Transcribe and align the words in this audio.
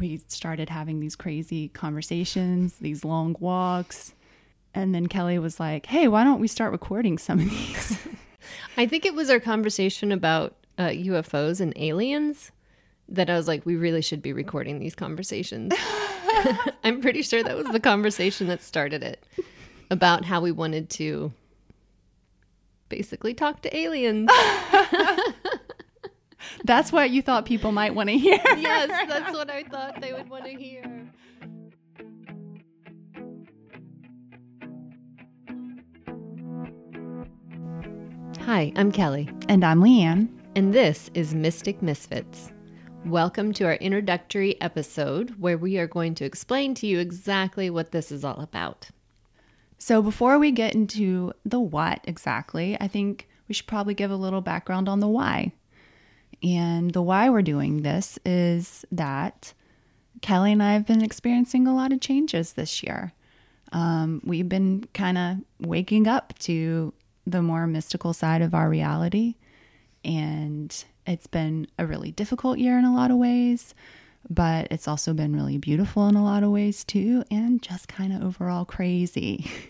we 0.00 0.20
started 0.28 0.70
having 0.70 1.00
these 1.00 1.16
crazy 1.16 1.68
conversations, 1.68 2.76
these 2.80 3.04
long 3.04 3.36
walks. 3.40 4.14
And 4.74 4.94
then 4.94 5.06
Kelly 5.06 5.38
was 5.38 5.58
like, 5.58 5.86
hey, 5.86 6.08
why 6.08 6.24
don't 6.24 6.40
we 6.40 6.48
start 6.48 6.72
recording 6.72 7.18
some 7.18 7.40
of 7.40 7.50
these? 7.50 7.98
I 8.76 8.86
think 8.86 9.04
it 9.04 9.14
was 9.14 9.30
our 9.30 9.40
conversation 9.40 10.12
about 10.12 10.54
uh, 10.76 10.88
UFOs 10.88 11.60
and 11.60 11.72
aliens 11.76 12.52
that 13.08 13.30
I 13.30 13.36
was 13.36 13.48
like, 13.48 13.64
we 13.64 13.76
really 13.76 14.02
should 14.02 14.22
be 14.22 14.32
recording 14.32 14.78
these 14.78 14.94
conversations. 14.94 15.72
I'm 16.84 17.00
pretty 17.00 17.22
sure 17.22 17.42
that 17.42 17.56
was 17.56 17.68
the 17.68 17.80
conversation 17.80 18.46
that 18.48 18.62
started 18.62 19.02
it 19.02 19.24
about 19.90 20.24
how 20.24 20.40
we 20.40 20.52
wanted 20.52 20.90
to 20.90 21.32
basically 22.88 23.34
talk 23.34 23.62
to 23.62 23.76
aliens. 23.76 24.30
that's 26.64 26.92
what 26.92 27.10
you 27.10 27.22
thought 27.22 27.46
people 27.46 27.72
might 27.72 27.94
want 27.94 28.08
to 28.08 28.18
hear. 28.18 28.40
yes, 28.56 29.06
that's 29.08 29.32
what 29.32 29.50
I 29.50 29.62
thought 29.64 30.00
they 30.00 30.12
would 30.12 30.28
want 30.28 30.44
to 30.44 30.52
hear. 30.52 31.08
Hi, 38.48 38.72
I'm 38.76 38.90
Kelly. 38.90 39.28
And 39.48 39.64
I'm 39.64 39.80
Leanne. 39.80 40.28
And 40.56 40.72
this 40.72 41.10
is 41.12 41.34
Mystic 41.34 41.82
Misfits. 41.82 42.50
Welcome 43.04 43.52
to 43.52 43.64
our 43.64 43.74
introductory 43.74 44.60
episode 44.60 45.34
where 45.38 45.58
we 45.58 45.78
are 45.78 45.86
going 45.86 46.14
to 46.16 46.24
explain 46.24 46.74
to 46.74 46.86
you 46.86 46.98
exactly 46.98 47.70
what 47.70 47.92
this 47.92 48.10
is 48.10 48.24
all 48.24 48.40
about. 48.40 48.88
So, 49.78 50.02
before 50.02 50.38
we 50.38 50.50
get 50.50 50.74
into 50.74 51.32
the 51.44 51.60
what 51.60 52.00
exactly, 52.04 52.76
I 52.80 52.88
think 52.88 53.28
we 53.46 53.54
should 53.54 53.66
probably 53.66 53.94
give 53.94 54.10
a 54.10 54.16
little 54.16 54.40
background 54.40 54.88
on 54.88 55.00
the 55.00 55.08
why. 55.08 55.52
And 56.42 56.92
the 56.92 57.02
why 57.02 57.28
we're 57.30 57.42
doing 57.42 57.82
this 57.82 58.18
is 58.24 58.84
that 58.92 59.52
Kelly 60.20 60.52
and 60.52 60.62
I 60.62 60.72
have 60.72 60.86
been 60.86 61.02
experiencing 61.02 61.66
a 61.66 61.74
lot 61.74 61.92
of 61.92 62.00
changes 62.00 62.52
this 62.52 62.82
year. 62.82 63.12
Um, 63.72 64.20
we've 64.24 64.48
been 64.48 64.84
kind 64.94 65.18
of 65.18 65.36
waking 65.60 66.06
up 66.06 66.38
to 66.40 66.92
the 67.26 67.42
more 67.42 67.66
mystical 67.66 68.12
side 68.12 68.42
of 68.42 68.54
our 68.54 68.68
reality. 68.68 69.34
And 70.04 70.72
it's 71.06 71.26
been 71.26 71.66
a 71.78 71.86
really 71.86 72.12
difficult 72.12 72.58
year 72.58 72.78
in 72.78 72.84
a 72.84 72.94
lot 72.94 73.10
of 73.10 73.16
ways, 73.16 73.74
but 74.30 74.68
it's 74.70 74.88
also 74.88 75.12
been 75.12 75.34
really 75.34 75.58
beautiful 75.58 76.08
in 76.08 76.14
a 76.14 76.24
lot 76.24 76.42
of 76.42 76.50
ways 76.50 76.84
too, 76.84 77.24
and 77.30 77.62
just 77.62 77.88
kind 77.88 78.12
of 78.12 78.22
overall 78.22 78.64
crazy. 78.64 79.50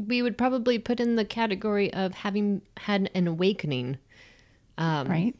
We 0.00 0.22
would 0.22 0.38
probably 0.38 0.78
put 0.78 1.00
in 1.00 1.16
the 1.16 1.24
category 1.24 1.92
of 1.92 2.14
having 2.14 2.62
had 2.76 3.10
an 3.16 3.26
awakening. 3.26 3.98
Um, 4.78 5.08
right. 5.08 5.34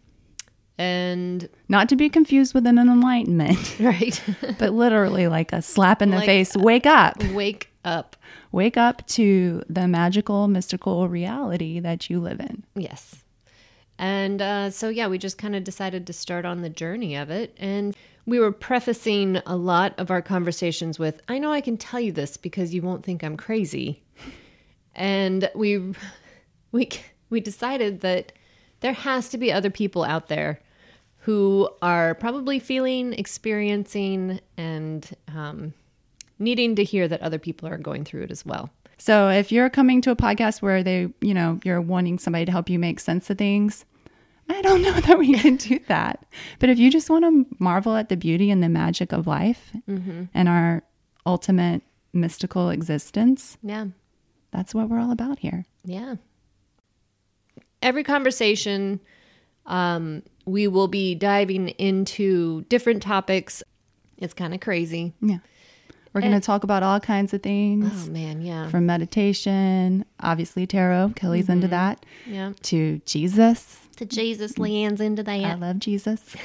And 0.77 1.49
not 1.69 1.89
to 1.89 1.97
be 1.97 2.09
confused 2.09 2.55
with 2.55 2.67
an 2.67 2.79
enlightenment. 2.79 3.77
Right. 3.81 4.23
but 4.59 4.73
literally 4.73 5.29
like 5.29 5.53
a 5.53 5.63
slap 5.63 6.03
in 6.03 6.11
the 6.11 6.19
like, 6.19 6.27
face. 6.27 6.57
Wake 6.57 6.87
up. 6.87 7.23
Wake 7.33 7.71
up. 7.85 8.17
Wake 8.53 8.77
up 8.77 9.07
to 9.09 9.63
the 9.69 9.89
magical, 9.89 10.49
mystical 10.49 11.09
reality 11.09 11.81
that 11.81 12.11
you 12.11 12.21
live 12.21 12.41
in. 12.41 12.65
Yes. 12.75 13.23
And 13.99 14.41
uh, 14.41 14.71
so, 14.71 14.89
yeah, 14.89 15.09
we 15.09 15.19
just 15.19 15.39
kind 15.39 15.57
of 15.57 15.65
decided 15.65 16.07
to 16.07 16.13
start 16.13 16.45
on 16.45 16.63
the 16.63 16.69
journey 16.69 17.17
of 17.17 17.31
it. 17.31 17.55
And 17.59 17.97
we 18.27 18.39
were 18.39 18.53
prefacing 18.53 19.37
a 19.47 19.57
lot 19.57 19.95
of 19.99 20.11
our 20.11 20.23
conversations 20.23 20.99
with, 20.99 21.21
I 21.29 21.39
know 21.39 21.51
I 21.51 21.61
can 21.61 21.77
tell 21.77 21.99
you 21.99 22.13
this 22.13 22.37
because 22.37 22.75
you 22.75 22.83
won't 22.83 23.05
think 23.05 23.25
I'm 23.25 23.37
crazy. 23.37 24.03
and 24.95 25.51
we, 25.55 25.95
we, 26.73 26.91
we 27.31 27.41
decided 27.41 28.01
that 28.03 28.33
there 28.81 28.93
has 28.93 29.29
to 29.31 29.39
be 29.39 29.53
other 29.53 29.71
people 29.71 30.05
out 30.05 30.29
there 30.29 30.61
who 31.21 31.69
are 31.83 32.15
probably 32.15 32.59
feeling, 32.59 33.13
experiencing, 33.13 34.41
and 34.57 35.11
um, 35.35 35.75
needing 36.39 36.75
to 36.77 36.85
hear 36.85 37.09
that 37.09 37.21
other 37.21 37.39
people 37.39 37.69
are 37.69 37.77
going 37.77 38.05
through 38.05 38.23
it 38.23 38.31
as 38.31 38.47
well. 38.47 38.71
So 38.99 39.29
if 39.29 39.53
you're 39.53 39.71
coming 39.71 40.01
to 40.03 40.11
a 40.11 40.17
podcast 40.17 40.63
where 40.63 40.83
they, 40.83 41.09
you 41.21 41.35
know, 41.35 41.61
you're 41.65 41.81
wanting 41.81 42.19
somebody 42.19 42.45
to 42.45 42.53
help 42.53 42.69
you 42.69 42.79
make 42.79 42.99
sense 42.99 43.31
of 43.31 43.39
things, 43.39 43.85
I 44.49 44.63
don't 44.63 44.83
know 44.83 44.93
that 44.93 45.19
we 45.19 45.35
can 45.39 45.57
do 45.57 45.79
that. 45.89 46.25
But 46.59 46.71
if 46.71 46.79
you 46.79 46.91
just 46.91 47.11
want 47.11 47.25
to 47.25 47.47
marvel 47.59 47.95
at 47.95 48.09
the 48.09 48.17
beauty 48.17 48.51
and 48.51 48.63
the 48.63 48.69
magic 48.69 49.13
of 49.13 49.27
life 49.27 49.71
mm-hmm. 49.89 50.25
and 50.35 50.49
our 50.49 50.83
ultimate 51.27 51.83
mystical 52.13 52.71
existence, 52.71 53.59
yeah, 53.63 53.87
that's 54.51 54.75
what 54.75 54.89
we're 54.89 55.01
all 55.01 55.13
about 55.13 55.41
here. 55.41 55.65
Yeah. 55.85 56.17
Every 57.83 58.05
conversation, 58.05 59.01
um, 59.67 60.23
we 60.45 60.67
will 60.67 60.89
be 60.89 61.15
diving 61.15 61.69
into 61.71 62.63
different 62.63 63.03
topics. 63.03 63.63
It's 64.17 64.35
kind 64.35 64.55
of 64.55 64.61
crazy. 64.61 65.13
Yeah. 65.21 65.39
We're 66.13 66.23
going 66.23 66.33
to 66.33 66.41
talk 66.41 66.65
about 66.65 66.83
all 66.83 66.99
kinds 66.99 67.33
of 67.35 67.43
things. 67.43 68.09
Oh, 68.09 68.11
man. 68.11 68.41
Yeah. 68.41 68.69
From 68.71 68.87
meditation, 68.87 70.05
obviously 70.19 70.67
tarot, 70.67 71.13
Kelly's 71.15 71.45
mm-hmm. 71.45 71.53
into 71.53 71.69
that. 71.69 72.05
Yeah. 72.27 72.55
To 72.63 73.01
Jesus. 73.05 73.79
To 73.97 74.05
Jesus, 74.05 74.59
Leanne's 74.59 75.01
into 75.01 75.23
that. 75.23 75.45
I 75.45 75.55
love 75.55 75.79
Jesus. 75.79 76.35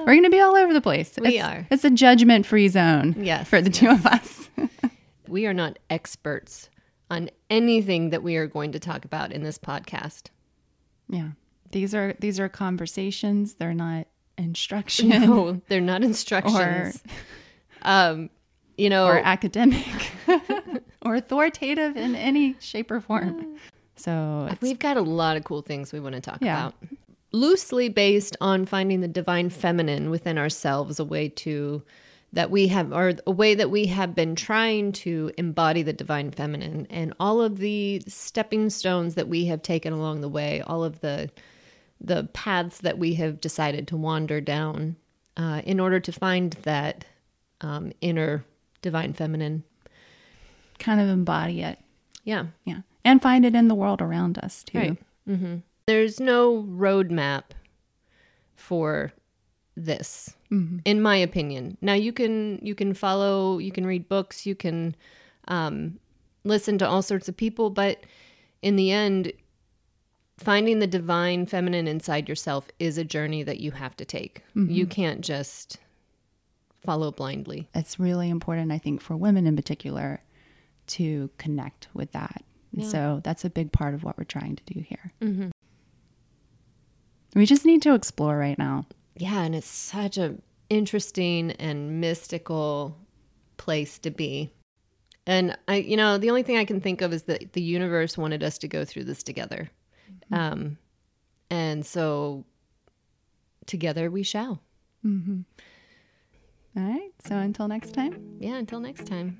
We're 0.00 0.04
going 0.06 0.24
to 0.24 0.30
be 0.30 0.40
all 0.40 0.56
over 0.56 0.72
the 0.72 0.80
place. 0.80 1.14
We 1.20 1.38
it's, 1.38 1.44
are. 1.44 1.66
It's 1.70 1.84
a 1.84 1.90
judgment 1.90 2.46
free 2.46 2.68
zone 2.68 3.14
yes, 3.18 3.48
for 3.48 3.60
the 3.60 3.70
yes. 3.70 3.78
two 3.78 3.88
of 3.88 4.06
us. 4.06 4.48
we 5.28 5.46
are 5.46 5.54
not 5.54 5.78
experts 5.88 6.70
on 7.10 7.28
anything 7.50 8.10
that 8.10 8.22
we 8.22 8.36
are 8.36 8.46
going 8.46 8.72
to 8.72 8.78
talk 8.78 9.04
about 9.04 9.32
in 9.32 9.42
this 9.42 9.58
podcast. 9.58 10.28
Yeah. 11.08 11.30
These 11.72 11.94
are 11.94 12.14
these 12.18 12.40
are 12.40 12.48
conversations. 12.48 13.54
They're 13.54 13.74
not 13.74 14.06
instruction. 14.38 15.08
No, 15.20 15.60
they're 15.68 15.80
not 15.80 16.02
instructions. 16.02 16.56
Or, 16.56 16.92
um, 17.82 18.30
you 18.76 18.88
know, 18.88 19.06
or 19.06 19.18
academic 19.18 20.12
or 21.02 21.16
authoritative 21.16 21.96
in 21.96 22.14
any 22.14 22.56
shape 22.60 22.90
or 22.90 23.00
form. 23.00 23.58
So 23.96 24.48
we've 24.62 24.78
got 24.78 24.96
a 24.96 25.02
lot 25.02 25.36
of 25.36 25.44
cool 25.44 25.60
things 25.60 25.92
we 25.92 26.00
want 26.00 26.14
to 26.14 26.20
talk 26.20 26.38
yeah. 26.40 26.68
about. 26.68 26.74
Loosely 27.32 27.88
based 27.90 28.36
on 28.40 28.64
finding 28.64 29.00
the 29.00 29.08
divine 29.08 29.50
feminine 29.50 30.10
within 30.10 30.38
ourselves, 30.38 30.98
a 30.98 31.04
way 31.04 31.28
to 31.28 31.82
that 32.32 32.50
we 32.50 32.68
have, 32.68 32.92
or 32.92 33.14
a 33.26 33.30
way 33.30 33.54
that 33.54 33.70
we 33.70 33.86
have 33.86 34.14
been 34.14 34.36
trying 34.36 34.92
to 34.92 35.32
embody 35.36 35.82
the 35.82 35.92
divine 35.92 36.30
feminine, 36.30 36.86
and 36.90 37.12
all 37.18 37.40
of 37.40 37.58
the 37.58 38.02
stepping 38.06 38.70
stones 38.70 39.14
that 39.16 39.28
we 39.28 39.46
have 39.46 39.62
taken 39.62 39.92
along 39.92 40.20
the 40.20 40.28
way, 40.28 40.60
all 40.60 40.84
of 40.84 41.00
the 41.00 41.30
the 42.00 42.24
paths 42.32 42.78
that 42.78 42.98
we 42.98 43.14
have 43.14 43.40
decided 43.40 43.86
to 43.88 43.96
wander 43.96 44.40
down 44.40 44.96
uh, 45.36 45.60
in 45.64 45.78
order 45.78 46.00
to 46.00 46.10
find 46.12 46.54
that 46.62 47.04
um, 47.60 47.92
inner 48.00 48.42
divine 48.80 49.12
feminine. 49.12 49.62
Kind 50.78 50.98
of 50.98 51.08
embody 51.08 51.60
it. 51.60 51.78
Yeah. 52.24 52.46
Yeah. 52.64 52.80
And 53.04 53.20
find 53.20 53.44
it 53.44 53.54
in 53.54 53.68
the 53.68 53.74
world 53.74 54.00
around 54.00 54.38
us, 54.38 54.64
too. 54.64 54.78
Right. 54.78 54.98
Mm-hmm. 55.28 55.56
There's 55.84 56.20
no 56.20 56.62
roadmap 56.62 57.42
for 58.54 59.12
this 59.84 60.34
mm-hmm. 60.50 60.78
in 60.84 61.00
my 61.00 61.16
opinion 61.16 61.76
now 61.80 61.94
you 61.94 62.12
can 62.12 62.58
you 62.62 62.74
can 62.74 62.94
follow 62.94 63.58
you 63.58 63.72
can 63.72 63.86
read 63.86 64.08
books 64.08 64.46
you 64.46 64.54
can 64.54 64.94
um, 65.48 65.98
listen 66.44 66.78
to 66.78 66.86
all 66.86 67.02
sorts 67.02 67.28
of 67.28 67.36
people 67.36 67.70
but 67.70 68.04
in 68.62 68.76
the 68.76 68.90
end 68.90 69.32
finding 70.40 70.78
the 70.78 70.86
divine 70.86 71.46
feminine 71.46 71.86
inside 71.86 72.28
yourself 72.28 72.68
is 72.78 72.96
a 72.96 73.04
journey 73.04 73.42
that 73.42 73.60
you 73.60 73.72
have 73.72 73.94
to 73.96 74.04
take. 74.04 74.42
Mm-hmm. 74.56 74.72
You 74.72 74.86
can't 74.86 75.20
just 75.20 75.78
follow 76.82 77.10
blindly. 77.10 77.68
It's 77.74 78.00
really 78.00 78.30
important, 78.30 78.72
I 78.72 78.78
think, 78.78 79.02
for 79.02 79.16
women 79.16 79.46
in 79.46 79.54
particular 79.54 80.20
to 80.88 81.30
connect 81.36 81.88
with 81.92 82.12
that. 82.12 82.42
Yeah. 82.72 82.88
so 82.88 83.20
that's 83.24 83.44
a 83.44 83.50
big 83.50 83.72
part 83.72 83.94
of 83.94 84.04
what 84.04 84.16
we're 84.16 84.24
trying 84.24 84.56
to 84.56 84.62
do 84.64 84.80
here. 84.80 85.12
Mm-hmm. 85.20 85.50
We 87.34 87.44
just 87.44 87.66
need 87.66 87.82
to 87.82 87.94
explore 87.94 88.38
right 88.38 88.58
now. 88.58 88.86
Yeah, 89.20 89.42
and 89.42 89.54
it's 89.54 89.68
such 89.68 90.16
a 90.16 90.36
interesting 90.70 91.50
and 91.52 92.00
mystical 92.00 92.96
place 93.58 93.98
to 93.98 94.10
be. 94.10 94.50
And 95.26 95.58
I, 95.68 95.76
you 95.76 95.96
know, 95.98 96.16
the 96.16 96.30
only 96.30 96.42
thing 96.42 96.56
I 96.56 96.64
can 96.64 96.80
think 96.80 97.02
of 97.02 97.12
is 97.12 97.24
that 97.24 97.52
the 97.52 97.60
universe 97.60 98.16
wanted 98.16 98.42
us 98.42 98.56
to 98.58 98.68
go 98.68 98.86
through 98.86 99.04
this 99.04 99.22
together. 99.22 99.70
Mm-hmm. 100.32 100.34
Um, 100.34 100.78
and 101.50 101.84
so 101.84 102.46
together 103.66 104.10
we 104.10 104.22
shall. 104.22 104.62
Mm-hmm. 105.04 105.40
All 106.78 106.82
right. 106.82 107.10
So 107.26 107.36
until 107.36 107.68
next 107.68 107.92
time. 107.92 108.38
Yeah, 108.40 108.56
until 108.56 108.80
next 108.80 109.06
time. 109.06 109.38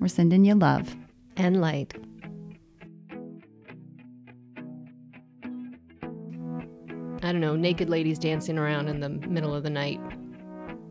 We're 0.00 0.08
sending 0.08 0.44
you 0.44 0.56
love 0.56 0.96
and 1.36 1.60
light. 1.60 1.94
I 7.26 7.32
don't 7.32 7.40
know, 7.40 7.56
naked 7.56 7.90
ladies 7.90 8.20
dancing 8.20 8.56
around 8.56 8.86
in 8.86 9.00
the 9.00 9.08
middle 9.08 9.52
of 9.52 9.64
the 9.64 9.70
night 9.70 10.00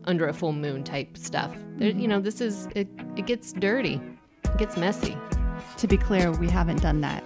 under 0.04 0.28
a 0.28 0.34
full 0.34 0.52
moon 0.52 0.84
type 0.84 1.16
stuff. 1.16 1.56
There, 1.78 1.88
you 1.88 2.06
know, 2.06 2.20
this 2.20 2.42
is 2.42 2.68
it. 2.76 2.88
It 3.16 3.24
gets 3.24 3.54
dirty. 3.54 3.98
It 4.44 4.58
gets 4.58 4.76
messy. 4.76 5.16
To 5.78 5.88
be 5.88 5.96
clear, 5.96 6.30
we 6.32 6.50
haven't 6.50 6.82
done 6.82 7.00
that. 7.00 7.24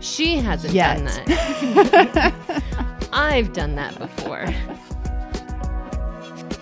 She 0.00 0.36
hasn't 0.36 0.74
Yet. 0.74 0.98
done 0.98 1.04
that. 1.06 2.62
I've 3.14 3.54
done 3.54 3.74
that 3.76 3.98
before. 3.98 4.44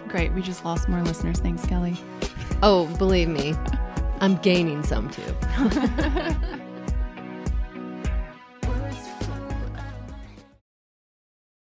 Great. 0.07 0.33
We 0.33 0.43
just 0.43 0.65
lost 0.65 0.89
more 0.89 1.03
listeners. 1.03 1.41
Thanks, 1.41 1.67
Kelly. 1.67 1.97
Oh, 2.63 2.87
believe 2.99 3.29
me, 3.29 3.55
I'm 4.21 4.37
gaining 4.37 4.85
some 4.85 5.11
too. 5.11 5.35